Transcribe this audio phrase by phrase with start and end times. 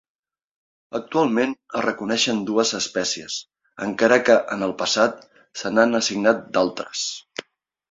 [0.99, 3.37] Actualment es reconeixen dues espècies,
[3.89, 5.23] encara que en el passat
[5.63, 7.07] se'n han assignat d'altres.